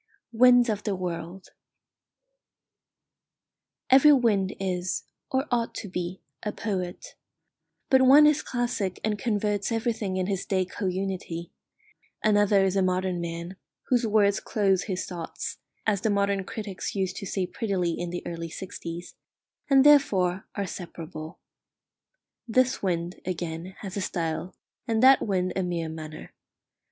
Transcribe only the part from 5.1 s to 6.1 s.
or ought to